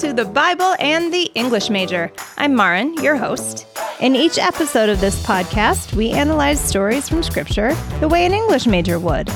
[0.00, 2.12] to the Bible and the English Major.
[2.36, 3.66] I'm Maren, your host.
[3.98, 8.68] In each episode of this podcast, we analyze stories from Scripture the way an English
[8.68, 9.28] major would,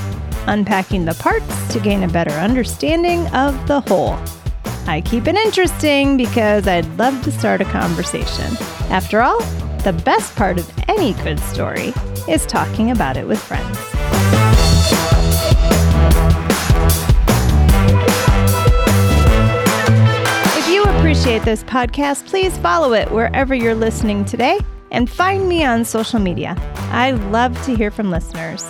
[0.47, 4.17] unpacking the parts to gain a better understanding of the whole.
[4.87, 8.57] I keep it interesting because I'd love to start a conversation.
[8.89, 9.41] After all,
[9.83, 11.93] the best part of any good story
[12.29, 13.92] is talking about it with friends.
[21.45, 24.59] This podcast, please follow it wherever you're listening today
[24.91, 26.55] and find me on social media.
[26.93, 28.65] I love to hear from listeners.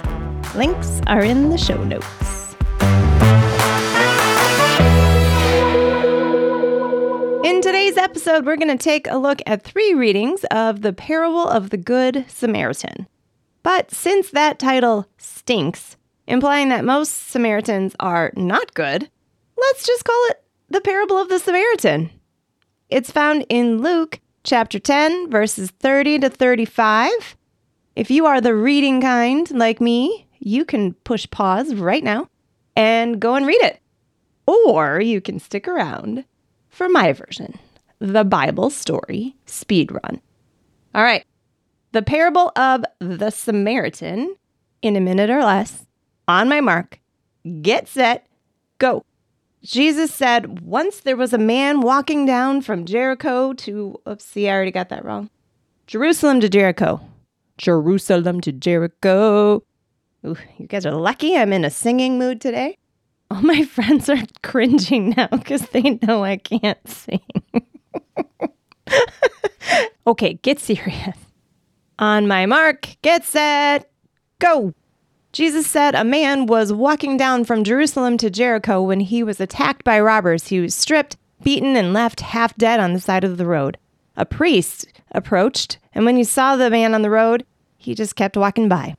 [0.54, 2.06] Links are in the show notes.
[7.44, 11.46] In today's episode, we're going to take a look at three readings of the parable
[11.46, 13.06] of the Good Samaritan.
[13.62, 19.10] But since that title stinks, implying that most Samaritans are not good,
[19.58, 22.10] let's just call it the parable of the Samaritan.
[22.92, 27.38] It's found in Luke chapter 10, verses 30 to 35.
[27.96, 32.28] If you are the reading kind like me, you can push pause right now
[32.76, 33.80] and go and read it.
[34.46, 36.26] Or you can stick around
[36.68, 37.58] for my version,
[37.98, 40.20] the Bible story speed run.
[40.94, 41.24] All right.
[41.92, 44.36] The parable of the Samaritan
[44.82, 45.86] in a minute or less.
[46.28, 47.00] On my mark,
[47.62, 48.26] get set,
[48.76, 49.02] go.
[49.62, 54.52] Jesus said, Once there was a man walking down from Jericho to, oops, see, I
[54.52, 55.30] already got that wrong.
[55.86, 57.00] Jerusalem to Jericho.
[57.58, 59.62] Jerusalem to Jericho.
[60.26, 62.76] Ooh, you guys are lucky I'm in a singing mood today.
[63.30, 67.20] All my friends are cringing now because they know I can't sing.
[70.06, 71.16] okay, get serious.
[71.98, 73.90] On my mark, get set,
[74.38, 74.74] go.
[75.32, 79.82] Jesus said a man was walking down from Jerusalem to Jericho when he was attacked
[79.82, 80.48] by robbers.
[80.48, 83.78] He was stripped, beaten, and left half dead on the side of the road.
[84.14, 87.46] A priest approached, and when he saw the man on the road,
[87.78, 88.94] he just kept walking by.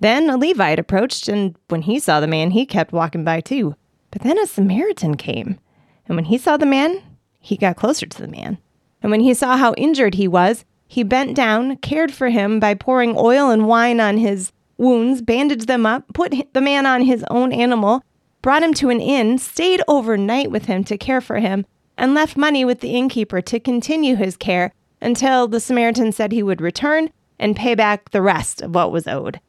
[0.00, 3.76] Then a Levite approached, and when he saw the man, he kept walking by too.
[4.10, 5.60] But then a Samaritan came,
[6.08, 7.02] and when he saw the man,
[7.38, 8.58] he got closer to the man.
[9.00, 12.74] And when he saw how injured he was, he bent down, cared for him by
[12.74, 17.24] pouring oil and wine on his wounds, bandaged them up, put the man on his
[17.30, 18.02] own animal,
[18.40, 21.66] brought him to an inn, stayed overnight with him to care for him,
[21.96, 26.42] and left money with the innkeeper to continue his care until the Samaritan said he
[26.42, 29.40] would return and pay back the rest of what was owed.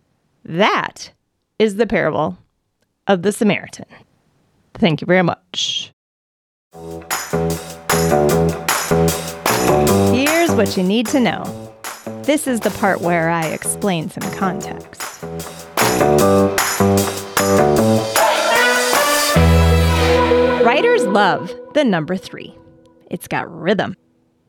[0.43, 1.11] That
[1.59, 2.37] is the parable
[3.07, 3.85] of the Samaritan.
[4.73, 5.91] Thank you very much.
[10.13, 11.58] Here's what you need to know.
[12.29, 15.23] This is the part where I explain some context.
[20.63, 22.55] Writers love the number three.
[23.09, 23.95] It's got rhythm.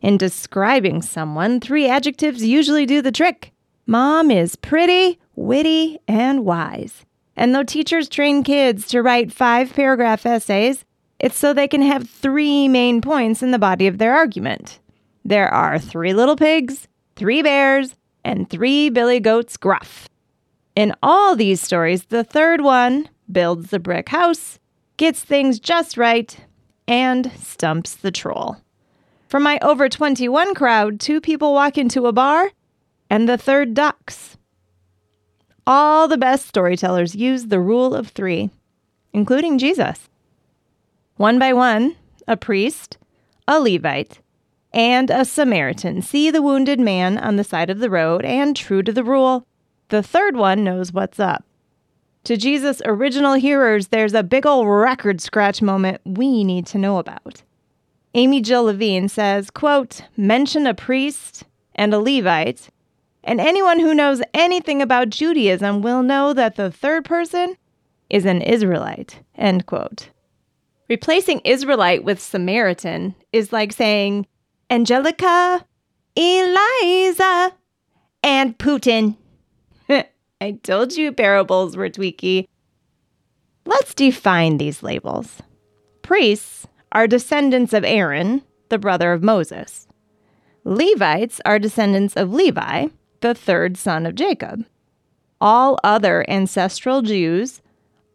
[0.02, 3.50] In describing someone, three adjectives usually do the trick.
[3.86, 7.06] Mom is pretty, witty, and wise.
[7.34, 10.84] And though teachers train kids to write five paragraph essays,
[11.18, 14.80] it's so they can have three main points in the body of their argument.
[15.24, 16.86] There are three little pigs,
[17.20, 20.08] three bears, and three billy goats gruff.
[20.74, 24.58] In all these stories, the third one builds the brick house,
[24.96, 26.34] gets things just right,
[26.88, 28.56] and stumps the troll.
[29.28, 32.52] For my over 21 crowd, two people walk into a bar,
[33.10, 34.38] and the third ducks.
[35.66, 38.48] All the best storytellers use the rule of three,
[39.12, 40.08] including Jesus.
[41.16, 42.96] One by one, a priest,
[43.46, 44.20] a Levite,
[44.72, 48.82] and a Samaritan see the wounded man on the side of the road, and true
[48.82, 49.46] to the rule,
[49.88, 51.44] the third one knows what's up.
[52.24, 56.98] To Jesus' original hearers, there's a big old record scratch moment we need to know
[56.98, 57.42] about.
[58.14, 61.44] Amy Jill Levine says, quote, mention a priest
[61.74, 62.68] and a Levite,
[63.24, 67.56] and anyone who knows anything about Judaism will know that the third person
[68.08, 70.10] is an Israelite, end quote.
[70.88, 74.26] Replacing Israelite with Samaritan is like saying
[74.70, 75.66] Angelica,
[76.14, 77.52] Eliza,
[78.22, 79.16] and Putin.
[80.40, 82.46] I told you parables were tweaky.
[83.66, 85.42] Let's define these labels.
[86.02, 89.88] Priests are descendants of Aaron, the brother of Moses.
[90.62, 92.86] Levites are descendants of Levi,
[93.22, 94.64] the third son of Jacob.
[95.40, 97.60] All other ancestral Jews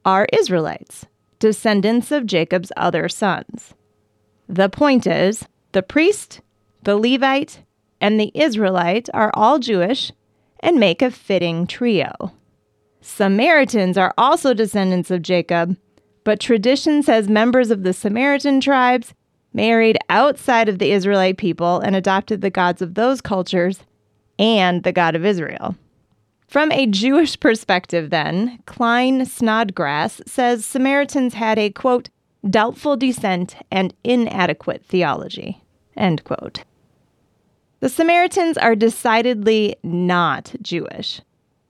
[0.05, 1.05] are Israelites,
[1.39, 3.73] descendants of Jacob's other sons.
[4.47, 6.41] The point is, the priest
[6.85, 7.59] the Levite,
[7.99, 10.11] and the Israelite are all Jewish
[10.61, 12.31] and make a fitting trio.
[13.01, 15.77] Samaritans are also descendants of Jacob,
[16.23, 19.13] but tradition says members of the Samaritan tribes
[19.53, 23.79] married outside of the Israelite people and adopted the gods of those cultures
[24.37, 25.75] and the God of Israel.
[26.47, 32.09] From a Jewish perspective, then, Klyne Snodgrass says Samaritans had a, quote,
[32.47, 35.61] doubtful descent and inadequate theology,
[35.97, 36.63] end quote.
[37.79, 41.21] The Samaritans are decidedly not Jewish.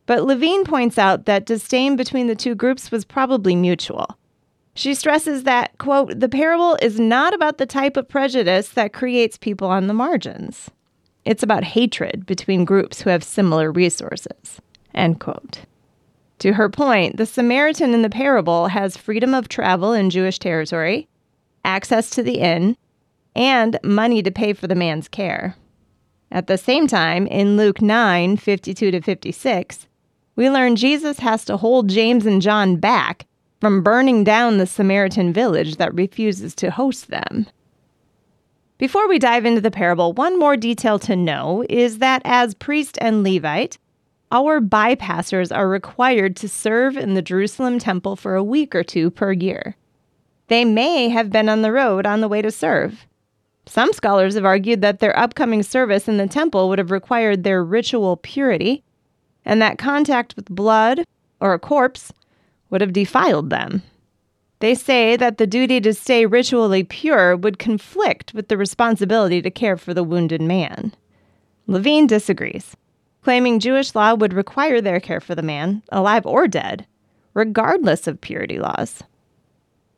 [0.05, 4.17] But Levine points out that disdain between the two groups was probably mutual.
[4.75, 9.37] She stresses that, quote, the parable is not about the type of prejudice that creates
[9.37, 10.69] people on the margins.
[11.23, 14.61] It's about hatred between groups who have similar resources,
[14.93, 15.61] end quote.
[16.39, 21.07] To her point, the Samaritan in the parable has freedom of travel in Jewish territory,
[21.63, 22.77] access to the inn,
[23.35, 25.55] and money to pay for the man's care.
[26.35, 29.87] At the same time, in Luke 9 52 to 56,
[30.35, 33.25] we learn Jesus has to hold James and John back
[33.61, 37.47] from burning down the Samaritan village that refuses to host them.
[38.77, 42.97] Before we dive into the parable, one more detail to know is that as priest
[42.99, 43.77] and Levite,
[44.29, 49.09] our bypassers are required to serve in the Jerusalem temple for a week or two
[49.09, 49.77] per year.
[50.49, 53.07] They may have been on the road on the way to serve.
[53.67, 57.63] Some scholars have argued that their upcoming service in the temple would have required their
[57.63, 58.83] ritual purity,
[59.43, 61.03] and that contact with blood
[61.39, 62.13] or a corpse
[62.69, 63.81] would have defiled them.
[64.59, 69.51] They say that the duty to stay ritually pure would conflict with the responsibility to
[69.51, 70.93] care for the wounded man.
[71.67, 72.75] Levine disagrees,
[73.21, 76.85] claiming Jewish law would require their care for the man, alive or dead,
[77.33, 79.03] regardless of purity laws.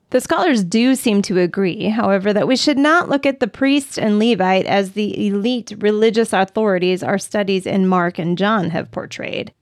[0.09, 3.99] The scholars do seem to agree, however, that we should not look at the priest
[3.99, 9.53] and Levite as the elite religious authorities our studies in Mark and John have portrayed.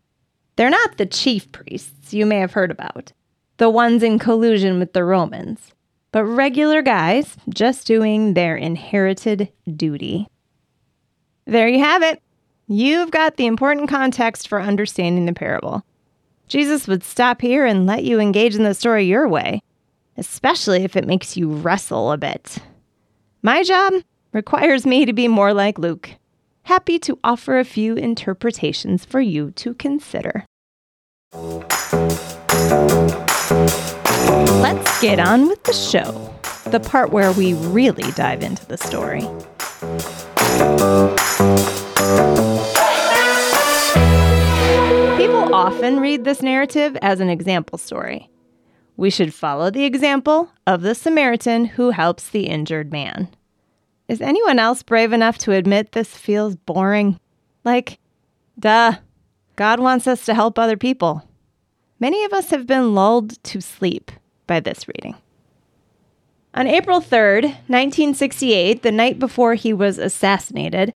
[0.55, 3.11] They're not the chief priests you may have heard about,
[3.57, 5.73] the ones in collusion with the Romans,
[6.11, 10.27] but regular guys just doing their inherited duty.
[11.45, 12.21] There you have it.
[12.67, 15.83] You've got the important context for understanding the parable.
[16.47, 19.63] Jesus would stop here and let you engage in the story your way
[20.17, 22.57] especially if it makes you wrestle a bit.
[23.41, 23.93] My job
[24.33, 26.09] requires me to be more like Luke,
[26.63, 30.45] happy to offer a few interpretations for you to consider.
[34.61, 36.33] Let's get on with the show,
[36.71, 39.21] the part where we really dive into the story.
[45.17, 48.29] People often read this narrative as an example story.
[48.97, 53.29] We should follow the example of the Samaritan who helps the injured man.
[54.07, 57.19] Is anyone else brave enough to admit this feels boring?
[57.63, 57.99] Like,
[58.57, 58.95] duh,
[59.55, 61.27] God wants us to help other people.
[61.99, 64.11] Many of us have been lulled to sleep
[64.47, 65.15] by this reading.
[66.53, 70.93] On April 3rd, 1968, the night before he was assassinated,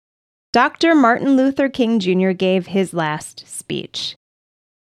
[0.52, 0.94] Dr.
[0.94, 2.30] Martin Luther King Jr.
[2.30, 4.14] gave his last speech.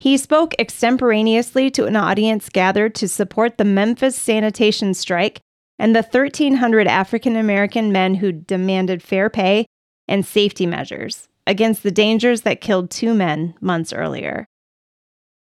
[0.01, 5.41] He spoke extemporaneously to an audience gathered to support the Memphis sanitation strike
[5.79, 9.67] and the 1,300 African American men who demanded fair pay
[10.07, 14.47] and safety measures against the dangers that killed two men months earlier.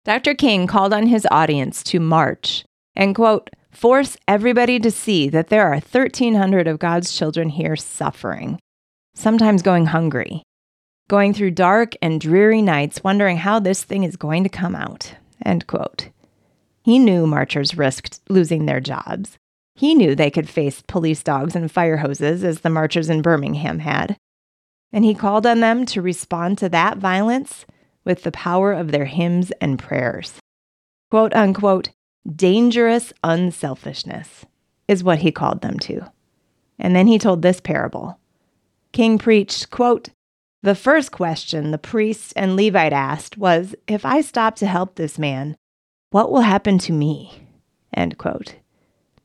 [0.06, 0.36] Dr.
[0.36, 2.64] King called on his audience to march
[2.96, 8.60] and, quote, force everybody to see that there are 1,300 of God's children here suffering,
[9.16, 10.44] sometimes going hungry,
[11.08, 15.16] going through dark and dreary nights wondering how this thing is going to come out.
[15.46, 16.10] End quote.
[16.84, 19.38] He knew marchers risked losing their jobs.
[19.76, 23.80] He knew they could face police dogs and fire hoses as the marchers in Birmingham
[23.80, 24.18] had.
[24.94, 27.66] And he called on them to respond to that violence
[28.06, 30.36] with the power of their hymns and prayers.
[31.12, 31.90] Quote unquote,
[32.34, 34.46] dangerous unselfishness
[34.88, 36.10] is what he called them to.
[36.80, 38.20] And then he told this parable.
[38.92, 40.10] King preached, quote,
[40.66, 45.20] the first question the priest and Levite asked was If I stop to help this
[45.20, 45.56] man,
[46.10, 47.48] what will happen to me?
[47.94, 48.56] End quote.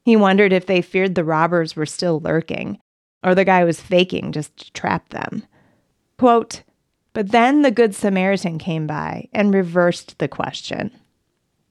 [0.05, 2.79] He wondered if they feared the robbers were still lurking,
[3.25, 5.45] or the guy was faking just to trap them.
[6.19, 6.63] Quote,
[7.15, 10.91] but then the Good Samaritan came by and reversed the question.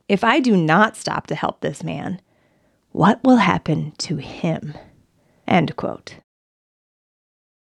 [0.07, 2.21] If I do not stop to help this man,
[2.91, 4.73] what will happen to him?
[5.47, 6.15] End quote.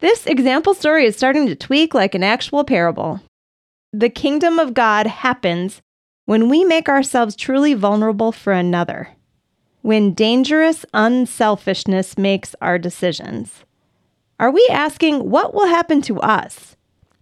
[0.04, 3.23] This example story is starting to tweak like an actual parable.
[3.90, 5.80] The kingdom of God happens
[6.26, 9.08] when we make ourselves truly vulnerable for another,
[9.80, 13.64] when dangerous unselfishness makes our decisions.
[14.38, 16.76] Are we asking what will happen to us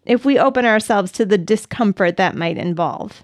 [0.05, 3.23] if we open ourselves to the discomfort that might involve?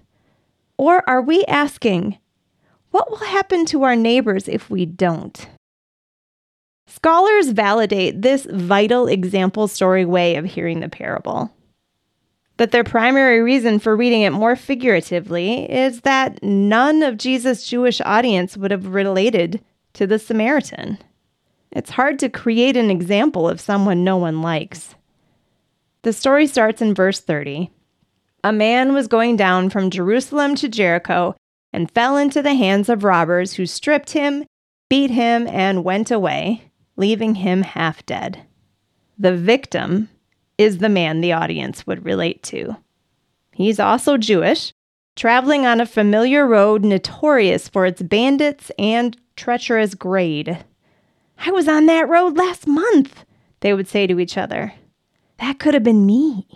[0.76, 2.18] Or are we asking,
[2.92, 5.48] what will happen to our neighbors if we don't?
[6.88, 11.52] Scholars validate this vital example story way of hearing the parable.
[12.56, 18.00] But their primary reason for reading it more figuratively is that none of Jesus' Jewish
[18.00, 20.98] audience would have related to the Samaritan.
[21.70, 24.94] It's hard to create an example of someone no one likes.
[26.02, 27.70] The story starts in verse 30.
[28.42, 31.36] A man was going down from Jerusalem to Jericho
[31.70, 34.46] and fell into the hands of robbers who stripped him,
[34.88, 36.67] beat him, and went away,
[36.98, 38.42] leaving him half dead.
[39.18, 40.10] The victim
[40.58, 42.76] is the man the audience would relate to.
[43.52, 44.72] He's also Jewish,
[45.16, 50.64] traveling on a familiar road notorious for its bandits and treacherous grade.
[51.38, 53.24] I was on that road last month,
[53.60, 54.74] they would say to each other.
[55.38, 56.46] That could have been me.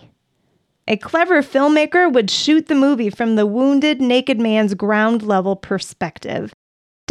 [0.88, 6.52] A clever filmmaker would shoot the movie from the wounded naked man's ground level perspective,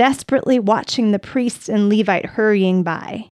[0.02, 3.30] desperately watching the priest and Levite hurrying by.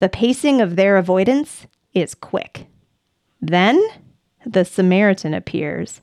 [0.00, 2.66] The pacing of their avoidance is quick.
[3.40, 3.80] Then
[4.44, 6.00] the Samaritan appears,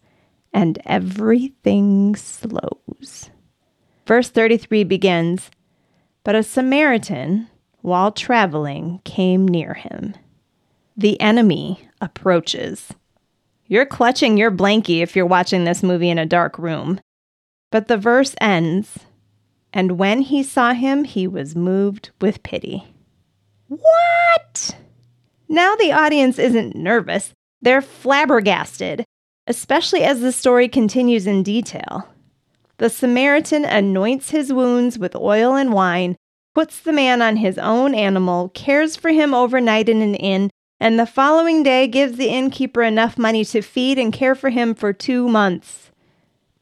[0.53, 3.29] and everything slows.
[4.07, 5.51] Verse 33 begins
[6.23, 7.49] But a Samaritan,
[7.81, 10.15] while traveling, came near him.
[10.95, 12.93] The enemy approaches.
[13.67, 17.01] You're clutching your blankie if you're watching this movie in a dark room.
[17.69, 18.99] But the verse ends,
[19.73, 22.85] and when he saw him, he was moved with pity.
[23.67, 24.75] What?
[25.47, 29.05] Now the audience isn't nervous, they're flabbergasted,
[29.47, 32.07] especially as the story continues in detail.
[32.77, 36.15] The Samaritan anoints his wounds with oil and wine,
[36.55, 40.49] puts the man on his own animal, cares for him overnight in an inn,
[40.79, 44.73] and the following day gives the innkeeper enough money to feed and care for him
[44.73, 45.91] for two months.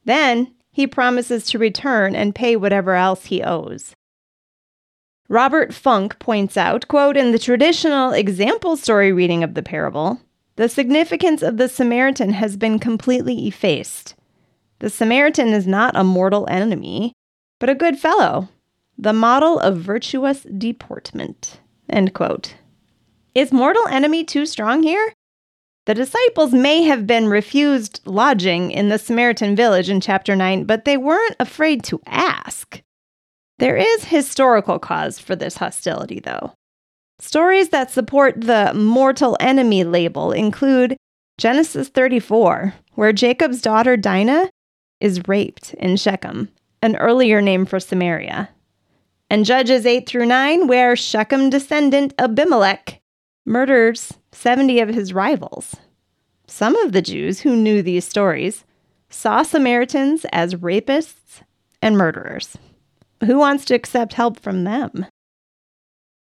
[0.06, 3.96] Then he promises to return and pay whatever else he owes.
[5.27, 10.22] Robert Funk points out, quote, in the traditional example story reading of the parable,
[10.55, 14.13] the significance of the Samaritan has been completely effaced.
[14.77, 17.12] The Samaritan is not a mortal enemy,
[17.57, 18.48] but a good fellow,
[19.00, 21.60] the model of virtuous deportment.
[21.89, 22.53] End quote.
[23.34, 25.12] Is mortal enemy too strong here?
[25.88, 30.84] The disciples may have been refused lodging in the Samaritan village in chapter 9, but
[30.84, 32.82] they weren't afraid to ask.
[33.60, 36.51] There is historical cause for this hostility, though.
[37.20, 40.98] Stories that support the mortal enemy label include
[41.38, 44.50] Genesis 34, where Jacob's daughter Dinah
[45.00, 46.50] is raped in Shechem,
[46.82, 48.50] an earlier name for Samaria,
[49.29, 53.00] and Judges 8 through 9, where Shechem descendant Abimelech
[53.46, 55.75] murders 70 of his rivals.
[56.46, 58.65] Some of the Jews who knew these stories
[59.10, 61.41] saw Samaritans as rapists
[61.82, 62.56] and murderers.
[63.25, 65.08] Who wants to accept help from them?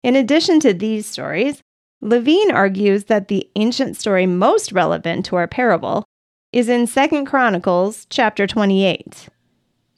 [0.02, 1.60] In addition to these stories,
[2.00, 6.04] Levine argues that the ancient story most relevant to our parable
[6.52, 9.28] is in 2 Chronicles chapter 28.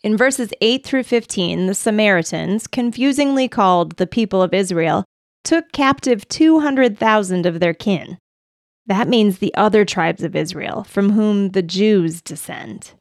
[0.03, 5.05] In verses 8 through 15, the Samaritans, confusingly called the people of Israel,
[5.45, 8.19] took captive 200,000 of their kin.
[8.87, 12.93] That means the other tribes of Israel, from whom the Jews descend.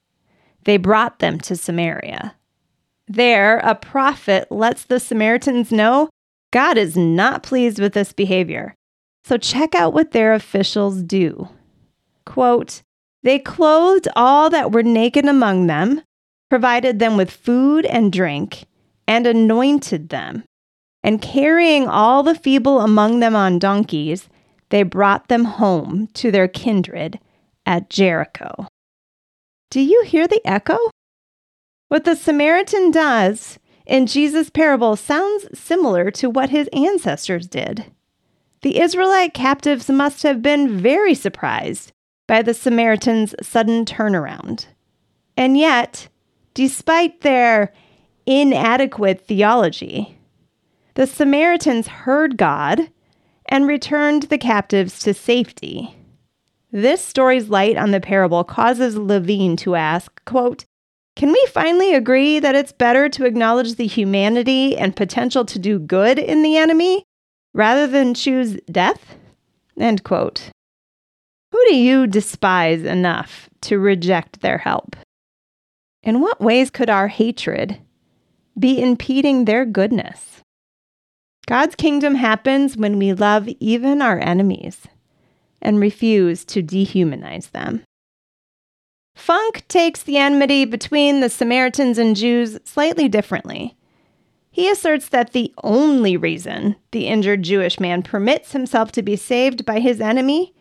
[0.64, 2.36] They brought them to Samaria.
[3.08, 6.10] There, a prophet lets the Samaritans know
[6.52, 8.76] God is not pleased with this behavior.
[9.24, 11.50] So check out what their officials do.
[12.26, 12.82] Quote,
[13.24, 16.02] they clothed all that were naked among them,
[16.50, 18.66] provided them with food and drink,
[19.08, 20.44] and anointed them.
[21.04, 24.30] And carrying all the feeble among them on donkeys,
[24.70, 27.20] they brought them home to their kindred
[27.66, 28.68] at Jericho.
[29.70, 30.78] Do you hear the echo?
[31.88, 37.86] What the Samaritan does in Jesus' parable sounds similar to what his ancestors did.
[38.62, 41.92] The Israelite captives must have been very surprised
[42.28, 44.68] by the Samaritan's sudden turnaround.
[45.36, 46.08] And yet,
[46.54, 47.74] despite their
[48.26, 50.18] inadequate theology,
[50.96, 52.90] the Samaritans heard God
[53.46, 55.96] and returned the captives to safety.
[56.72, 60.66] This story's light on the parable causes Levine to ask, quote,
[61.16, 65.80] Can we finally agree that it's better to acknowledge the humanity and potential to do
[65.80, 67.04] good in the enemy
[67.54, 69.18] rather than choose death?
[69.78, 70.50] End quote.
[71.52, 74.96] Who do you despise enough to reject their help?
[76.04, 77.80] In what ways could our hatred
[78.58, 80.42] be impeding their goodness?
[81.48, 84.88] God's kingdom happens when we love even our enemies
[85.62, 87.84] and refuse to dehumanize them.
[89.16, 93.76] Funk takes the enmity between the Samaritans and Jews slightly differently.
[94.50, 99.66] He asserts that the only reason the injured Jewish man permits himself to be saved
[99.66, 100.54] by his enemy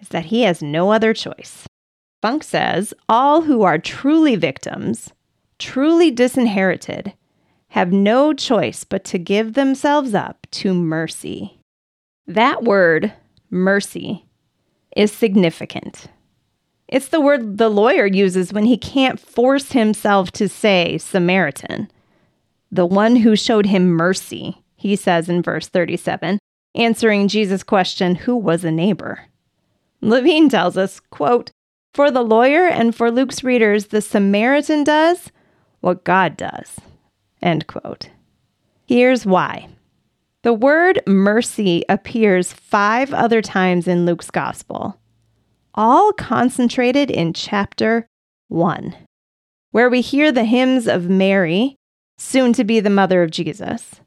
[0.00, 1.66] is that he has no other choice.
[2.22, 5.10] Funk says all who are truly victims,
[5.58, 7.12] truly disinherited,
[7.68, 11.60] have no choice but to give themselves up to mercy.
[12.26, 13.12] That word,
[13.50, 14.26] mercy,
[14.96, 16.06] is significant.
[16.88, 21.90] It's the word the lawyer uses when he can't force himself to say Samaritan.
[22.72, 26.38] The one who showed him mercy, he says in verse 37,
[26.74, 29.26] answering Jesus' question, Who was a neighbor?
[30.00, 31.50] Levine tells us, quote,
[31.92, 35.30] For the lawyer and for Luke's readers, the Samaritan does
[35.80, 36.76] what God does.
[37.42, 38.10] End quote.
[38.86, 39.68] Here's why.
[40.42, 44.98] The word mercy appears five other times in Luke's gospel,
[45.74, 48.06] all concentrated in chapter
[48.48, 48.94] 1,
[49.72, 51.76] where we hear the hymns of Mary,
[52.18, 54.00] soon to be the mother of Jesus,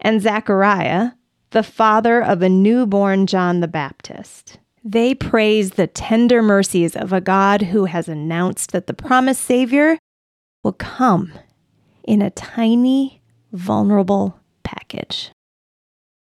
[0.00, 1.12] and Zechariah,
[1.50, 4.58] the father of a newborn John the Baptist.
[4.84, 9.98] They praise the tender mercies of a God who has announced that the promised Savior
[10.64, 11.32] will come
[12.04, 15.30] in a tiny, vulnerable package.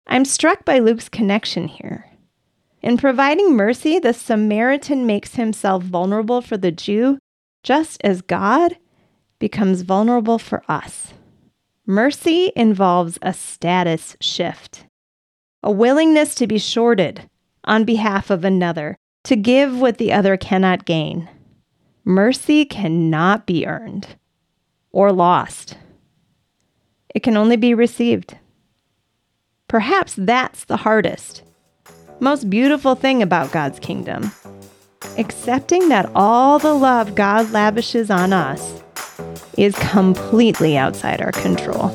[0.07, 2.11] I'm struck by Luke's connection here.
[2.83, 7.19] In providing mercy, the Samaritan makes himself vulnerable for the Jew
[7.62, 8.76] just as God
[9.38, 11.14] becomes vulnerable for us.
[11.87, 14.87] Mercy involves a status shift,
[15.62, 17.28] a willingness to be shorted
[17.64, 21.28] on behalf of another, to give what the other cannot gain.
[22.04, 24.16] Mercy cannot be earned
[24.94, 25.76] or lost,
[27.14, 28.36] it can only be received.
[29.68, 31.42] Perhaps that's the hardest,
[32.20, 34.30] most beautiful thing about God's kingdom
[35.18, 38.82] accepting that all the love God lavishes on us
[39.56, 41.88] is completely outside our control.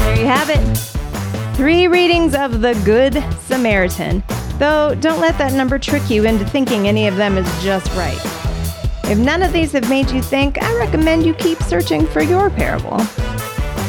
[0.00, 0.76] There you have it.
[1.56, 4.22] Three readings of The Good Samaritan.
[4.58, 8.18] Though, don't let that number trick you into thinking any of them is just right.
[9.04, 12.48] If none of these have made you think, I recommend you keep searching for your
[12.50, 12.96] parable.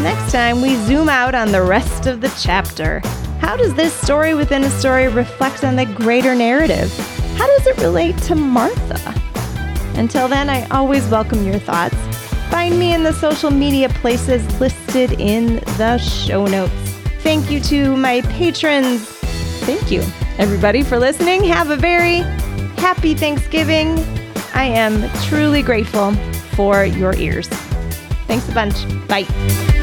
[0.02, 3.00] Next time, we zoom out on the rest of the chapter.
[3.40, 6.92] How does this story within a story reflect on the greater narrative?
[7.38, 9.14] How does it relate to Martha?
[9.98, 11.96] Until then, I always welcome your thoughts.
[12.52, 16.74] Find me in the social media places listed in the show notes.
[17.22, 19.08] Thank you to my patrons.
[19.66, 20.02] Thank you,
[20.38, 21.44] everybody, for listening.
[21.44, 22.18] Have a very
[22.78, 24.00] happy Thanksgiving.
[24.54, 26.14] I am truly grateful
[26.56, 27.48] for your ears.
[28.28, 28.76] Thanks a bunch.
[29.08, 29.77] Bye.